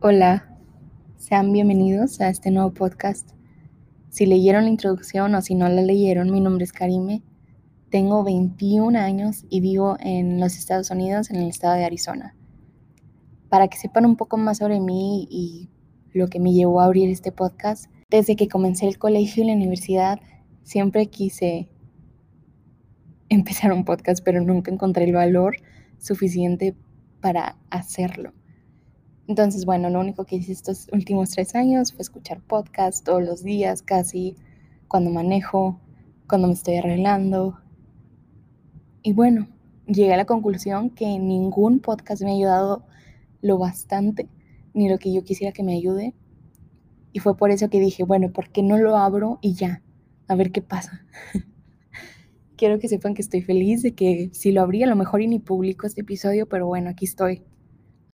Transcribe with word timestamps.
Hola, 0.00 0.56
sean 1.16 1.52
bienvenidos 1.52 2.20
a 2.20 2.28
este 2.28 2.52
nuevo 2.52 2.72
podcast. 2.72 3.30
Si 4.10 4.26
leyeron 4.26 4.62
la 4.62 4.70
introducción 4.70 5.34
o 5.34 5.42
si 5.42 5.56
no 5.56 5.68
la 5.68 5.82
leyeron, 5.82 6.30
mi 6.30 6.40
nombre 6.40 6.62
es 6.62 6.72
Karime, 6.72 7.24
tengo 7.90 8.22
21 8.22 8.96
años 8.96 9.44
y 9.50 9.60
vivo 9.60 9.96
en 9.98 10.38
los 10.38 10.56
Estados 10.56 10.92
Unidos, 10.92 11.30
en 11.30 11.36
el 11.38 11.48
estado 11.48 11.74
de 11.74 11.84
Arizona. 11.84 12.36
Para 13.48 13.66
que 13.66 13.76
sepan 13.76 14.06
un 14.06 14.14
poco 14.14 14.36
más 14.36 14.58
sobre 14.58 14.78
mí 14.78 15.26
y 15.32 15.68
lo 16.12 16.28
que 16.28 16.38
me 16.38 16.52
llevó 16.52 16.80
a 16.80 16.84
abrir 16.84 17.10
este 17.10 17.32
podcast, 17.32 17.90
desde 18.08 18.36
que 18.36 18.46
comencé 18.46 18.86
el 18.86 18.98
colegio 18.98 19.42
y 19.42 19.48
la 19.48 19.54
universidad, 19.54 20.20
siempre 20.62 21.06
quise 21.06 21.68
empezar 23.28 23.72
un 23.72 23.84
podcast, 23.84 24.24
pero 24.24 24.40
nunca 24.42 24.70
encontré 24.70 25.06
el 25.06 25.14
valor 25.14 25.56
suficiente 25.98 26.76
para 27.20 27.56
hacerlo. 27.68 28.37
Entonces, 29.28 29.66
bueno, 29.66 29.90
lo 29.90 30.00
único 30.00 30.24
que 30.24 30.36
hice 30.36 30.52
estos 30.52 30.88
últimos 30.90 31.30
tres 31.30 31.54
años 31.54 31.92
fue 31.92 32.00
escuchar 32.00 32.40
podcasts 32.40 33.04
todos 33.04 33.22
los 33.22 33.44
días, 33.44 33.82
casi, 33.82 34.36
cuando 34.88 35.10
manejo, 35.10 35.78
cuando 36.26 36.48
me 36.48 36.54
estoy 36.54 36.76
arreglando. 36.76 37.60
Y 39.02 39.12
bueno, 39.12 39.46
llegué 39.86 40.14
a 40.14 40.16
la 40.16 40.24
conclusión 40.24 40.88
que 40.88 41.18
ningún 41.18 41.80
podcast 41.80 42.22
me 42.22 42.30
ha 42.30 42.34
ayudado 42.36 42.86
lo 43.42 43.58
bastante, 43.58 44.30
ni 44.72 44.88
lo 44.88 44.98
que 44.98 45.12
yo 45.12 45.22
quisiera 45.22 45.52
que 45.52 45.62
me 45.62 45.74
ayude. 45.74 46.14
Y 47.12 47.18
fue 47.18 47.36
por 47.36 47.50
eso 47.50 47.68
que 47.68 47.80
dije, 47.80 48.04
bueno, 48.04 48.32
¿por 48.32 48.48
qué 48.48 48.62
no 48.62 48.78
lo 48.78 48.96
abro 48.96 49.38
y 49.42 49.52
ya? 49.52 49.82
A 50.26 50.36
ver 50.36 50.52
qué 50.52 50.62
pasa. 50.62 51.04
Quiero 52.56 52.78
que 52.78 52.88
sepan 52.88 53.12
que 53.12 53.20
estoy 53.20 53.42
feliz 53.42 53.82
de 53.82 53.92
que 53.92 54.30
si 54.32 54.52
lo 54.52 54.62
abrí 54.62 54.82
a 54.82 54.86
lo 54.86 54.96
mejor 54.96 55.20
y 55.20 55.26
ni 55.26 55.38
publico 55.38 55.86
este 55.86 56.00
episodio, 56.00 56.48
pero 56.48 56.66
bueno, 56.66 56.88
aquí 56.88 57.04
estoy 57.04 57.42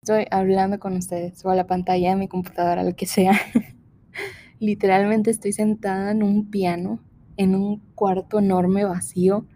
estoy 0.04 0.26
hablando 0.30 0.78
con 0.78 0.98
ustedes 0.98 1.42
o 1.46 1.50
a 1.50 1.54
la 1.54 1.66
pantalla 1.66 2.10
de 2.10 2.16
mi 2.16 2.28
computadora, 2.28 2.84
lo 2.84 2.94
que 2.94 3.06
sea. 3.06 3.40
Literalmente 4.60 5.30
estoy 5.30 5.54
sentada 5.54 6.10
en 6.10 6.22
un 6.22 6.50
piano, 6.50 7.00
en 7.38 7.54
un 7.54 7.78
cuarto 7.94 8.38
enorme 8.38 8.84
vacío, 8.84 9.46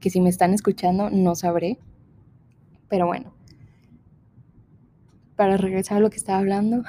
que 0.00 0.10
si 0.10 0.20
me 0.20 0.28
están 0.28 0.52
escuchando 0.52 1.08
no 1.08 1.34
sabré. 1.34 1.78
Pero 2.90 3.06
bueno, 3.06 3.32
para 5.36 5.56
regresar 5.56 5.96
a 5.96 6.00
lo 6.00 6.10
que 6.10 6.18
estaba 6.18 6.38
hablando, 6.38 6.82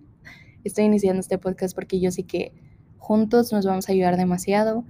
estoy 0.64 0.84
iniciando 0.84 1.20
este 1.20 1.36
podcast 1.36 1.74
porque 1.74 2.00
yo 2.00 2.10
sé 2.10 2.22
que 2.22 2.54
juntos 2.96 3.52
nos 3.52 3.66
vamos 3.66 3.90
a 3.90 3.92
ayudar 3.92 4.16
demasiado 4.16 4.86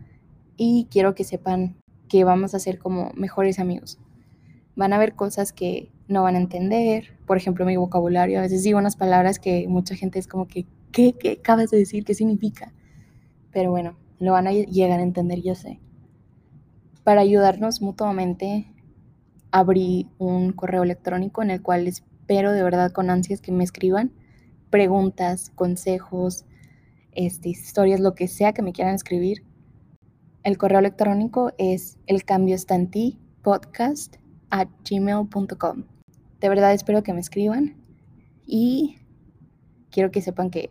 y 0.56 0.86
quiero 0.92 1.16
que 1.16 1.24
sepan 1.24 1.74
que 2.08 2.22
vamos 2.22 2.54
a 2.54 2.60
ser 2.60 2.78
como 2.78 3.10
mejores 3.16 3.58
amigos. 3.58 3.98
Van 4.76 4.92
a 4.92 4.96
haber 4.96 5.16
cosas 5.16 5.52
que 5.52 5.90
no 6.08 6.22
van 6.22 6.36
a 6.36 6.38
entender. 6.38 7.16
Por 7.26 7.36
ejemplo, 7.36 7.64
mi 7.64 7.76
vocabulario, 7.76 8.38
a 8.38 8.42
veces 8.42 8.62
digo 8.62 8.78
unas 8.78 8.96
palabras 8.96 9.38
que 9.38 9.66
mucha 9.68 9.94
gente 9.94 10.18
es 10.18 10.26
como 10.26 10.46
que, 10.46 10.66
¿qué, 10.92 11.14
qué 11.18 11.38
acabas 11.40 11.70
de 11.70 11.78
decir? 11.78 12.04
¿Qué 12.04 12.14
significa? 12.14 12.72
Pero 13.52 13.70
bueno, 13.70 13.96
lo 14.18 14.32
van 14.32 14.46
a 14.46 14.52
llegar 14.52 15.00
a 15.00 15.02
entender, 15.02 15.42
yo 15.42 15.54
sé. 15.54 15.80
Para 17.02 17.20
ayudarnos 17.20 17.82
mutuamente, 17.82 18.66
abrí 19.50 20.08
un 20.18 20.52
correo 20.52 20.82
electrónico 20.82 21.42
en 21.42 21.50
el 21.50 21.62
cual 21.62 21.86
espero 21.86 22.52
de 22.52 22.62
verdad 22.62 22.90
con 22.90 23.10
ansias 23.10 23.40
que 23.40 23.52
me 23.52 23.64
escriban 23.64 24.12
preguntas, 24.74 25.52
consejos, 25.54 26.46
este, 27.12 27.48
historias, 27.48 28.00
lo 28.00 28.16
que 28.16 28.26
sea 28.26 28.52
que 28.52 28.62
me 28.62 28.72
quieran 28.72 28.96
escribir. 28.96 29.44
El 30.42 30.58
correo 30.58 30.80
electrónico 30.80 31.52
es 31.58 31.96
el 32.08 32.24
cambio 32.24 32.56
está 32.56 32.74
en 32.74 32.90
ti 32.90 33.20
podcast 33.42 34.16
at 34.50 34.66
gmail.com. 34.82 35.93
De 36.44 36.50
verdad 36.50 36.74
espero 36.74 37.02
que 37.02 37.14
me 37.14 37.20
escriban 37.20 37.74
y 38.44 38.98
quiero 39.90 40.10
que 40.10 40.20
sepan 40.20 40.50
que 40.50 40.68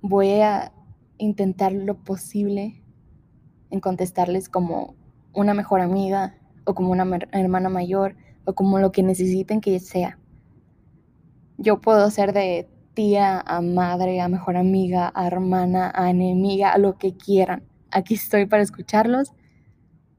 voy 0.00 0.30
a 0.42 0.72
intentar 1.18 1.72
lo 1.72 1.96
posible 1.96 2.80
en 3.70 3.80
contestarles 3.80 4.48
como 4.48 4.94
una 5.32 5.54
mejor 5.54 5.80
amiga 5.80 6.36
o 6.66 6.76
como 6.76 6.92
una 6.92 7.18
hermana 7.32 7.68
mayor 7.68 8.14
o 8.44 8.54
como 8.54 8.78
lo 8.78 8.92
que 8.92 9.02
necesiten 9.02 9.60
que 9.60 9.80
sea. 9.80 10.20
Yo 11.58 11.80
puedo 11.80 12.08
ser 12.12 12.32
de 12.32 12.68
tía 12.94 13.40
a 13.40 13.60
madre, 13.62 14.20
a 14.20 14.28
mejor 14.28 14.56
amiga, 14.56 15.10
a 15.16 15.26
hermana, 15.26 15.90
a 15.96 16.10
enemiga, 16.10 16.70
a 16.70 16.78
lo 16.78 16.96
que 16.96 17.16
quieran. 17.16 17.64
Aquí 17.90 18.14
estoy 18.14 18.46
para 18.46 18.62
escucharlos 18.62 19.32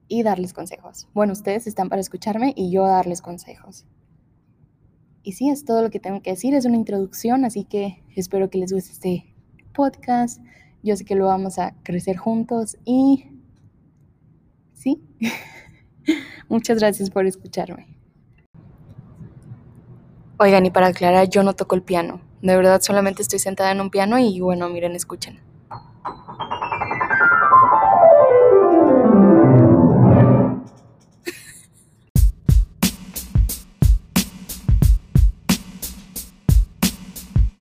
y 0.09 0.23
darles 0.23 0.51
consejos. 0.51 1.07
Bueno, 1.13 1.31
ustedes 1.31 1.67
están 1.67 1.87
para 1.87 2.01
escucharme 2.01 2.51
y 2.57 2.69
yo 2.69 2.85
darles 2.85 3.21
consejos. 3.21 3.85
Y 5.23 5.33
sí, 5.33 5.49
es 5.49 5.65
todo 5.65 5.81
lo 5.81 5.91
que 5.91 5.99
tengo 5.99 6.21
que 6.21 6.31
decir, 6.31 6.55
es 6.55 6.65
una 6.65 6.77
introducción, 6.77 7.45
así 7.45 7.63
que 7.63 8.03
espero 8.15 8.49
que 8.49 8.57
les 8.57 8.73
guste 8.73 8.91
este 8.91 9.35
podcast. 9.73 10.41
Yo 10.83 10.95
sé 10.95 11.05
que 11.05 11.15
lo 11.15 11.25
vamos 11.25 11.59
a 11.59 11.75
crecer 11.83 12.17
juntos 12.17 12.77
y 12.85 13.27
sí, 14.73 15.01
muchas 16.49 16.79
gracias 16.79 17.11
por 17.11 17.27
escucharme. 17.27 17.87
Oigan, 20.39 20.65
y 20.65 20.71
para 20.71 20.87
aclarar, 20.87 21.29
yo 21.29 21.43
no 21.43 21.53
toco 21.53 21.75
el 21.75 21.83
piano. 21.83 22.19
De 22.41 22.55
verdad, 22.55 22.81
solamente 22.81 23.21
estoy 23.21 23.37
sentada 23.37 23.71
en 23.71 23.79
un 23.79 23.91
piano 23.91 24.17
y 24.17 24.39
bueno, 24.39 24.69
miren, 24.69 24.95
escuchen. 24.95 25.50